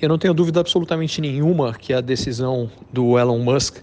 Eu 0.00 0.08
não 0.08 0.16
tenho 0.16 0.32
dúvida 0.32 0.60
absolutamente 0.60 1.20
nenhuma 1.20 1.74
que 1.74 1.92
a 1.92 2.00
decisão 2.00 2.70
do 2.90 3.18
Elon 3.18 3.38
Musk 3.38 3.80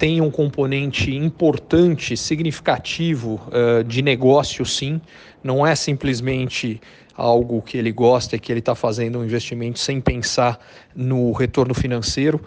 tem 0.00 0.20
um 0.20 0.28
componente 0.28 1.14
importante, 1.14 2.16
significativo 2.16 3.40
uh, 3.46 3.84
de 3.84 4.02
negócio, 4.02 4.66
sim. 4.66 5.00
Não 5.44 5.64
é 5.64 5.76
simplesmente 5.76 6.80
algo 7.14 7.62
que 7.62 7.78
ele 7.78 7.92
gosta 7.92 8.34
e 8.34 8.40
que 8.40 8.50
ele 8.50 8.58
está 8.58 8.74
fazendo 8.74 9.20
um 9.20 9.24
investimento 9.24 9.78
sem 9.78 10.00
pensar 10.00 10.58
no 10.92 11.30
retorno 11.30 11.72
financeiro. 11.72 12.40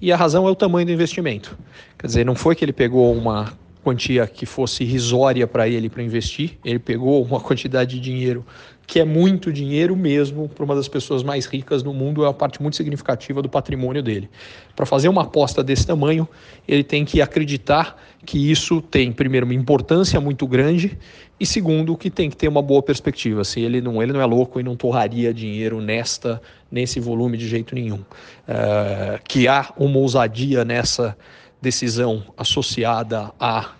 E 0.00 0.10
a 0.10 0.16
razão 0.16 0.48
é 0.48 0.50
o 0.50 0.54
tamanho 0.54 0.86
do 0.86 0.92
investimento. 0.92 1.58
Quer 1.98 2.06
dizer, 2.06 2.24
não 2.24 2.34
foi 2.34 2.54
que 2.54 2.64
ele 2.64 2.72
pegou 2.72 3.12
uma 3.12 3.52
quantia 3.84 4.26
que 4.26 4.46
fosse 4.46 4.84
irrisória 4.84 5.46
para 5.46 5.68
ele 5.68 5.88
para 5.90 6.02
investir, 6.02 6.58
ele 6.64 6.78
pegou 6.78 7.22
uma 7.22 7.40
quantidade 7.40 7.96
de 7.96 8.00
dinheiro 8.00 8.44
que 8.90 8.98
é 8.98 9.04
muito 9.04 9.52
dinheiro 9.52 9.94
mesmo 9.94 10.48
para 10.48 10.64
uma 10.64 10.74
das 10.74 10.88
pessoas 10.88 11.22
mais 11.22 11.46
ricas 11.46 11.80
do 11.80 11.94
mundo, 11.94 12.24
é 12.24 12.26
uma 12.26 12.34
parte 12.34 12.60
muito 12.60 12.76
significativa 12.76 13.40
do 13.40 13.48
patrimônio 13.48 14.02
dele. 14.02 14.28
Para 14.74 14.84
fazer 14.84 15.08
uma 15.08 15.22
aposta 15.22 15.62
desse 15.62 15.86
tamanho, 15.86 16.28
ele 16.66 16.82
tem 16.82 17.04
que 17.04 17.22
acreditar 17.22 17.96
que 18.26 18.50
isso 18.50 18.82
tem, 18.82 19.12
primeiro, 19.12 19.46
uma 19.46 19.54
importância 19.54 20.20
muito 20.20 20.44
grande 20.44 20.98
e, 21.38 21.46
segundo, 21.46 21.96
que 21.96 22.10
tem 22.10 22.28
que 22.28 22.36
ter 22.36 22.48
uma 22.48 22.60
boa 22.60 22.82
perspectiva. 22.82 23.44
Se 23.44 23.60
ele 23.60 23.80
não, 23.80 24.02
ele 24.02 24.12
não 24.12 24.20
é 24.20 24.26
louco 24.26 24.58
e 24.58 24.62
não 24.64 24.74
torraria 24.74 25.32
dinheiro 25.32 25.80
nesta 25.80 26.42
nesse 26.68 26.98
volume 26.98 27.38
de 27.38 27.46
jeito 27.46 27.76
nenhum. 27.76 28.00
Uh, 28.00 29.22
que 29.22 29.46
há 29.46 29.72
uma 29.76 29.98
ousadia 29.98 30.64
nessa 30.64 31.16
decisão 31.62 32.24
associada 32.36 33.30
a 33.38 33.70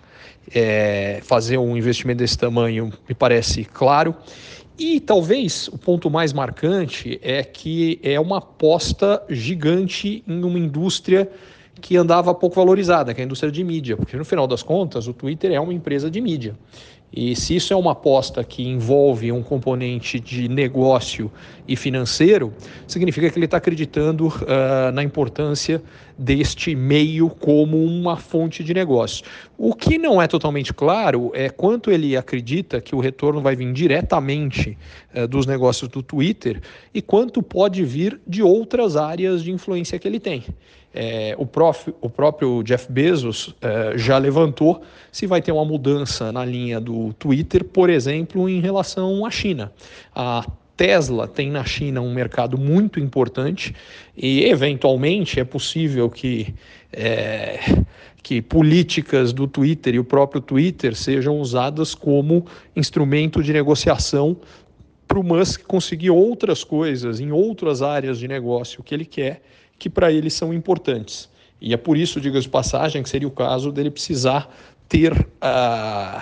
é, 0.53 1.19
fazer 1.23 1.57
um 1.57 1.75
investimento 1.77 2.19
desse 2.19 2.37
tamanho 2.37 2.91
me 3.07 3.15
parece 3.15 3.65
claro. 3.65 4.15
E 4.83 4.99
talvez 4.99 5.67
o 5.67 5.77
ponto 5.77 6.09
mais 6.09 6.33
marcante 6.33 7.19
é 7.21 7.43
que 7.43 7.99
é 8.01 8.19
uma 8.19 8.39
aposta 8.39 9.23
gigante 9.29 10.23
em 10.27 10.43
uma 10.43 10.57
indústria 10.57 11.29
que 11.79 11.95
andava 11.95 12.33
pouco 12.33 12.55
valorizada, 12.55 13.13
que 13.13 13.21
é 13.21 13.23
a 13.23 13.25
indústria 13.25 13.51
de 13.51 13.63
mídia, 13.63 13.95
porque 13.95 14.17
no 14.17 14.25
final 14.25 14.47
das 14.47 14.63
contas 14.63 15.07
o 15.07 15.13
Twitter 15.13 15.51
é 15.51 15.59
uma 15.59 15.71
empresa 15.71 16.09
de 16.09 16.19
mídia. 16.19 16.57
E 17.13 17.35
se 17.35 17.57
isso 17.57 17.73
é 17.73 17.75
uma 17.75 17.91
aposta 17.91 18.41
que 18.43 18.63
envolve 18.63 19.31
um 19.31 19.43
componente 19.43 20.17
de 20.17 20.47
negócio 20.47 21.29
e 21.67 21.75
financeiro, 21.75 22.53
significa 22.87 23.29
que 23.29 23.37
ele 23.37 23.45
está 23.45 23.57
acreditando 23.57 24.27
uh, 24.27 24.91
na 24.93 25.03
importância 25.03 25.83
deste 26.17 26.73
meio 26.73 27.29
como 27.29 27.83
uma 27.83 28.15
fonte 28.15 28.63
de 28.63 28.73
negócio. 28.73 29.25
O 29.57 29.73
que 29.73 29.97
não 29.97 30.21
é 30.21 30.27
totalmente 30.27 30.73
claro 30.73 31.31
é 31.33 31.49
quanto 31.49 31.91
ele 31.91 32.15
acredita 32.15 32.79
que 32.79 32.95
o 32.95 32.99
retorno 32.99 33.41
vai 33.41 33.55
vir 33.55 33.73
diretamente 33.73 34.77
uh, 35.13 35.27
dos 35.27 35.45
negócios 35.45 35.89
do 35.89 36.01
Twitter 36.01 36.61
e 36.93 37.01
quanto 37.01 37.43
pode 37.43 37.83
vir 37.83 38.21
de 38.25 38.41
outras 38.41 38.95
áreas 38.95 39.43
de 39.43 39.51
influência 39.51 39.99
que 39.99 40.07
ele 40.07 40.19
tem. 40.19 40.45
É, 40.93 41.35
o, 41.37 41.45
prof, 41.45 41.93
o, 42.01 42.09
próprio 42.09 42.61
Jeff 42.63 42.91
Bezos 42.91 43.55
é, 43.61 43.97
já 43.97 44.17
levantou 44.17 44.81
se 45.09 45.25
vai 45.25 45.41
ter 45.41 45.51
uma 45.53 45.63
mudança 45.63 46.31
na 46.31 46.43
linha 46.43 46.81
do 46.81 47.13
Twitter, 47.13 47.63
por 47.63 47.89
exemplo, 47.89 48.49
em 48.49 48.59
relação 48.59 49.25
à 49.25 49.31
China. 49.31 49.71
A 50.13 50.45
Tesla 50.75 51.27
tem 51.27 51.49
na 51.49 51.63
China 51.63 52.01
um 52.01 52.13
mercado 52.13 52.57
muito 52.57 52.99
importante 52.99 53.73
e, 54.17 54.43
eventualmente, 54.43 55.39
é 55.39 55.43
possível 55.43 56.09
que, 56.09 56.53
é, 56.91 57.59
que 58.21 58.41
políticas 58.41 59.31
do 59.31 59.47
Twitter 59.47 59.95
e 59.95 59.99
o 59.99 60.03
próprio 60.03 60.41
Twitter 60.41 60.95
sejam 60.95 61.39
usadas 61.39 61.95
como 61.95 62.45
instrumento 62.75 63.41
de 63.41 63.53
negociação 63.53 64.35
para 65.07 65.19
o 65.19 65.23
Musk 65.23 65.63
conseguir 65.63 66.09
outras 66.09 66.63
coisas 66.63 67.19
em 67.19 67.31
outras 67.31 67.81
áreas 67.81 68.17
de 68.17 68.27
negócio 68.27 68.81
que 68.81 68.95
ele 68.95 69.05
quer 69.05 69.41
que 69.81 69.89
para 69.89 70.11
ele 70.11 70.29
são 70.29 70.53
importantes. 70.53 71.27
E 71.59 71.73
é 71.73 71.77
por 71.77 71.97
isso, 71.97 72.21
diga 72.21 72.39
de 72.39 72.47
passagem, 72.47 73.01
que 73.01 73.09
seria 73.09 73.27
o 73.27 73.31
caso 73.31 73.71
dele 73.71 73.89
precisar 73.89 74.47
ter 74.87 75.11
uh, 75.11 76.21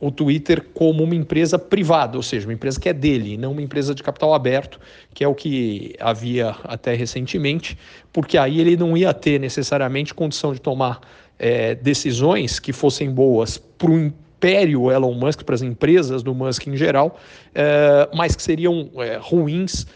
o 0.00 0.10
Twitter 0.10 0.66
como 0.74 1.04
uma 1.04 1.14
empresa 1.14 1.56
privada, 1.56 2.16
ou 2.16 2.22
seja, 2.22 2.48
uma 2.48 2.52
empresa 2.52 2.80
que 2.80 2.88
é 2.88 2.92
dele, 2.92 3.36
não 3.36 3.52
uma 3.52 3.62
empresa 3.62 3.94
de 3.94 4.02
capital 4.02 4.34
aberto, 4.34 4.80
que 5.14 5.22
é 5.22 5.28
o 5.28 5.36
que 5.36 5.94
havia 6.00 6.56
até 6.64 6.94
recentemente, 6.94 7.78
porque 8.12 8.36
aí 8.36 8.60
ele 8.60 8.76
não 8.76 8.96
ia 8.96 9.14
ter 9.14 9.38
necessariamente 9.38 10.12
condição 10.12 10.52
de 10.52 10.60
tomar 10.60 11.00
é, 11.38 11.76
decisões 11.76 12.58
que 12.58 12.72
fossem 12.72 13.08
boas 13.08 13.56
para 13.56 13.90
o 13.92 14.00
império 14.00 14.90
Elon 14.90 15.14
Musk, 15.14 15.44
para 15.44 15.54
as 15.54 15.62
empresas 15.62 16.24
do 16.24 16.34
Musk 16.34 16.66
em 16.66 16.76
geral, 16.76 17.20
é, 17.54 18.08
mas 18.12 18.34
que 18.34 18.42
seriam 18.42 18.90
é, 18.96 19.16
ruins 19.16 19.86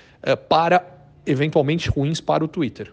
para, 0.48 0.86
eventualmente 1.26 1.88
ruins 1.88 2.20
para 2.20 2.44
o 2.44 2.48
Twitter. 2.48 2.92